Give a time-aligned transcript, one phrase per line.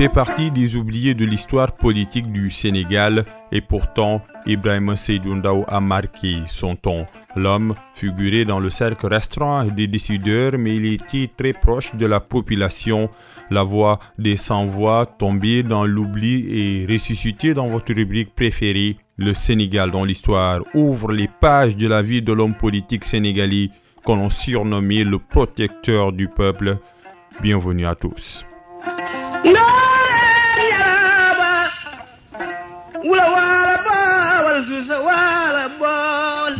[0.00, 5.36] fait partie des oubliés de l'histoire politique du Sénégal et pourtant Ibrahim Seydou
[5.68, 7.06] a marqué son temps.
[7.36, 12.18] L'homme figurait dans le cercle restreint des décideurs mais il était très proche de la
[12.18, 13.10] population.
[13.50, 18.96] La voix des sans-voix tombée dans l'oubli et ressuscitée dans votre rubrique préférée.
[19.18, 23.68] Le Sénégal dans l'histoire ouvre les pages de la vie de l'homme politique sénégalais
[24.02, 26.78] qu'on a surnommé le protecteur du peuple.
[27.42, 28.46] Bienvenue à tous.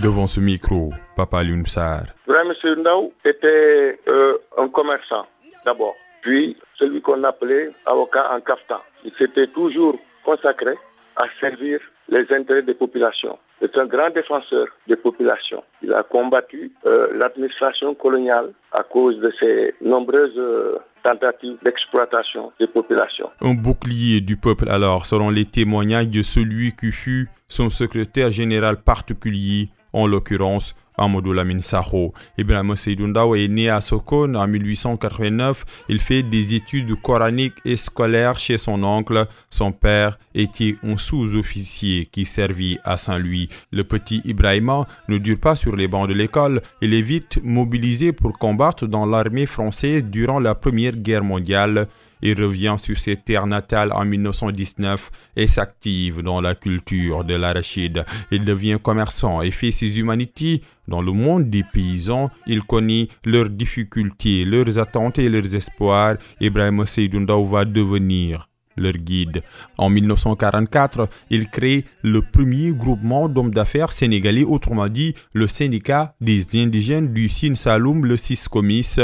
[0.03, 2.03] Devant ce micro, Papa Lunsar.
[2.29, 2.53] M.
[2.79, 5.27] Ndao était euh, un commerçant
[5.65, 8.81] d'abord, puis celui qu'on appelait avocat en kaftan.
[9.05, 10.75] Il s'était toujours consacré
[11.17, 13.39] à servir les intérêts des populations.
[13.61, 15.63] C'est un grand défenseur des populations.
[15.83, 22.67] Il a combattu euh, l'administration coloniale à cause de ses nombreuses euh, tentatives d'exploitation des
[22.67, 23.31] populations.
[23.41, 28.83] Un bouclier du peuple alors seront les témoignages de celui qui fut son secrétaire général
[28.83, 32.13] particulier, en l'occurrence Amadou Lamine Saho.
[32.39, 35.65] Ibrahim Seydoundao est né à Sokone en 1889.
[35.89, 39.27] Il fait des études coraniques et scolaires chez son oncle.
[39.49, 43.49] Son père était un sous-officier qui servit à Saint-Louis.
[43.73, 46.61] Le petit Ibrahima ne dure pas sur les bancs de l'école.
[46.83, 51.89] Il est vite mobilisé pour combattre dans l'armée française durant la Première Guerre mondiale.
[52.23, 58.05] Il revient sur ses terres natales en 1919 et s'active dans la culture de l'arachide.
[58.31, 60.61] Il devient commerçant et fait ses humanités
[60.91, 62.31] dans le monde des paysans.
[62.47, 66.17] Il connaît leurs difficultés, leurs attentes et leurs espoirs.
[66.41, 69.43] Ibrahim Seydoundaou va devenir leur guide.
[69.79, 76.45] En 1944, il crée le premier groupement d'hommes d'affaires sénégalais, autrement dit le syndicat des
[76.61, 78.97] indigènes du Sine Saloum, le Siscomis.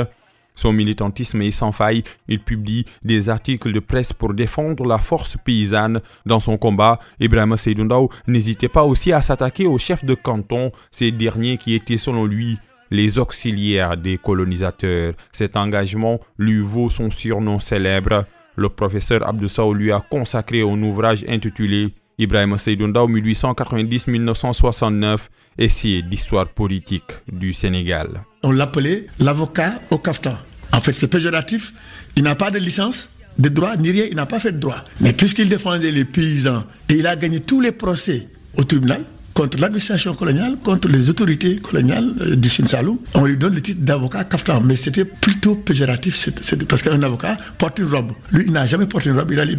[0.56, 2.02] Son militantisme est sans faille.
[2.26, 6.00] Il publie des articles de presse pour défendre la force paysanne.
[6.24, 11.12] Dans son combat, Ibrahim Seydoundao n'hésitait pas aussi à s'attaquer aux chefs de canton, ces
[11.12, 12.58] derniers qui étaient selon lui
[12.90, 15.12] les auxiliaires des colonisateurs.
[15.33, 18.24] Cet engagement lui vaut son surnom célèbre.
[18.56, 25.18] Le professeur Abdou lui a consacré un ouvrage intitulé Ibrahim Seydoundao 1890-1969,
[25.58, 28.24] essai d'histoire politique du Sénégal.
[28.42, 30.32] On l'appelait l'avocat au kaftan.
[30.72, 31.74] En fait, c'est péjoratif.
[32.16, 34.82] Il n'a pas de licence de droit, ni rien, il n'a pas fait de droit.
[35.00, 39.04] Mais puisqu'il défendait les paysans et il a gagné tous les procès au tribunal,
[39.36, 42.98] contre l'administration coloniale, contre les autorités coloniales euh, du Sine Saloum.
[43.14, 46.30] On lui donne le titre d'avocat kaftan, mais c'était plutôt péjoratif,
[46.67, 48.13] parce qu'un avocat porte une robe.
[48.33, 49.57] Lui, il n'a jamais porté une robe, il allait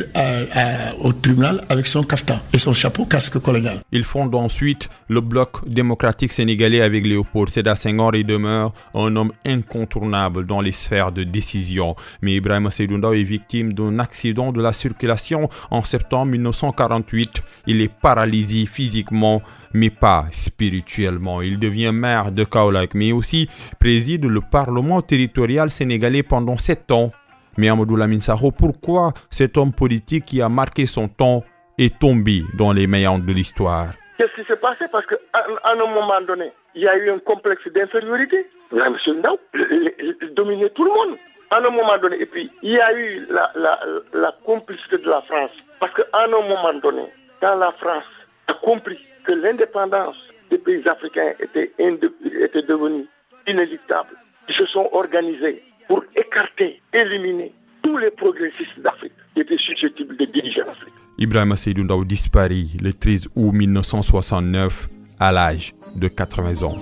[1.02, 3.78] au tribunal avec son kaftan et son chapeau casque colonial.
[3.92, 9.32] Il fonde ensuite le bloc démocratique sénégalais avec Léopold Sédar Senghor et demeure un homme
[9.46, 11.96] incontournable dans les sphères de décision.
[12.24, 17.44] Mais Ibrahim Seydounda est victime d'un accident de la circulation en septembre 1948.
[17.68, 19.44] Il est paralysé physiquement
[19.78, 21.42] mais pas spirituellement.
[21.42, 23.48] Il devient maire de Kaolack, mais aussi
[23.80, 27.12] préside le Parlement territorial sénégalais pendant sept ans.
[27.58, 28.20] Mais Amadou Lamine
[28.58, 31.44] pourquoi cet homme politique qui a marqué son temps
[31.78, 33.94] est tombé dans les méandres de l'histoire?
[34.18, 34.86] Qu'est-ce qui s'est passé?
[34.92, 35.18] Parce qu'à
[35.64, 38.48] un moment donné, il y a eu un complexe d'infériorité.
[38.72, 38.96] M.
[39.08, 39.40] Ndao
[40.36, 41.18] dominait tout le monde.
[41.50, 45.52] À un moment donné, et puis il y a eu la complicité de la France.
[45.80, 47.04] Parce qu'à un moment donné,
[47.40, 48.04] quand la France
[48.48, 50.16] a compris que l'indépendance
[50.50, 51.72] des pays africains était,
[52.68, 53.06] devenue
[53.46, 54.16] inéluctable.
[54.50, 60.26] Ils se sont organisés pour écarter, éliminer tous les progressistes d'Afrique qui étaient susceptibles de
[60.26, 60.94] diriger l'Afrique.
[61.18, 64.88] Ibrahim Seydou Ndaw disparaît le 13 août 1969
[65.20, 66.78] à l'âge de 80 ans.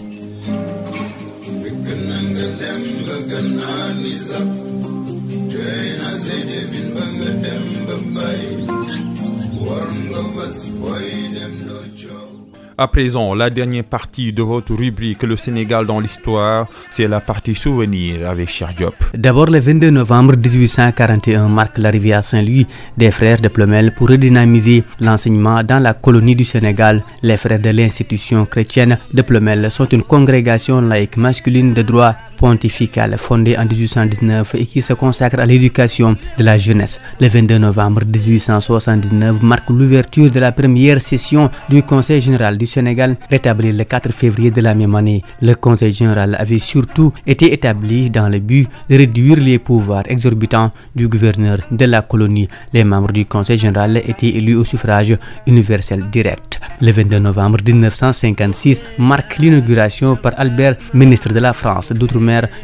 [12.77, 17.55] À présent, la dernière partie de votre rubrique Le Sénégal dans l'histoire, c'est la partie
[17.55, 18.95] souvenir avec Cher Diop.
[19.13, 22.67] D'abord, le 22 novembre 1841 marque l'arrivée à Saint-Louis
[22.97, 27.01] des frères de Plomel pour redynamiser l'enseignement dans la colonie du Sénégal.
[27.23, 33.17] Les frères de l'institution chrétienne de Plomel sont une congrégation laïque masculine de droit pontificale
[33.17, 36.99] fondée en 1819 et qui se consacre à l'éducation de la jeunesse.
[37.20, 43.16] Le 22 novembre 1879 marque l'ouverture de la première session du Conseil général du Sénégal,
[43.29, 45.23] rétabli le 4 février de la même année.
[45.41, 50.72] Le Conseil général avait surtout été établi dans le but de réduire les pouvoirs exorbitants
[50.96, 52.47] du gouverneur de la colonie.
[52.73, 55.17] Les membres du Conseil général étaient élus au suffrage
[55.47, 56.59] universel direct.
[56.81, 62.20] Le 22 novembre 1956 marque l'inauguration par Albert, ministre de la France d'outre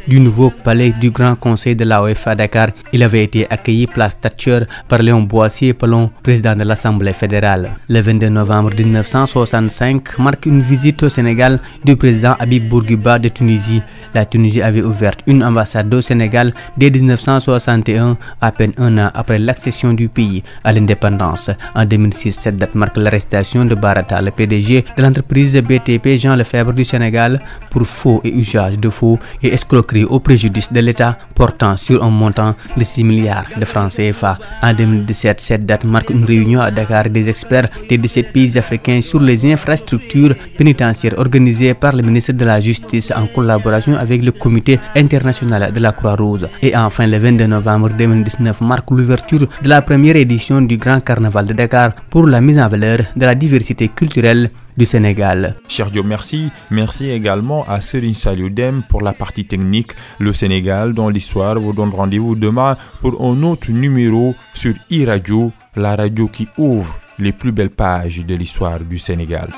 [0.07, 2.69] du nouveau palais du Grand Conseil de l'AOF à Dakar.
[2.93, 7.71] Il avait été accueilli place Thatcher par Léon Boissier Pelon, président de l'Assemblée fédérale.
[7.89, 13.81] Le 22 novembre 1965 marque une visite au Sénégal du président Habib Bourguiba de Tunisie.
[14.13, 19.37] La Tunisie avait ouvert une ambassade au Sénégal dès 1961, à peine un an après
[19.37, 21.49] l'accession du pays à l'indépendance.
[21.75, 26.73] En 2006, cette date marque l'arrestation de Barata, le PDG de l'entreprise BTP Jean Lefebvre
[26.73, 31.75] du Sénégal, pour faux et usage de faux et escroquerie au préjudice de l'État portant
[31.75, 34.38] sur un montant de 6 milliards de francs CFA.
[34.62, 39.01] En 2017, cette date marque une réunion à Dakar des experts des 17 pays africains
[39.01, 44.31] sur les infrastructures pénitentiaires organisée par le ministre de la Justice en collaboration avec le
[44.31, 46.45] Comité international de la Croix-Rouge.
[46.62, 51.45] Et enfin, le 22 novembre 2019 marque l'ouverture de la première édition du Grand Carnaval
[51.45, 55.56] de Dakar pour la mise en valeur de la diversité culturelle du Sénégal.
[55.91, 56.51] Dieu, merci.
[56.69, 59.91] Merci également à Serine Salioudem pour la partie technique.
[60.19, 65.95] Le Sénégal, dans l'histoire, vous donne rendez-vous demain pour un autre numéro sur e-radio, la
[65.95, 69.50] radio qui ouvre les plus belles pages de l'histoire du Sénégal.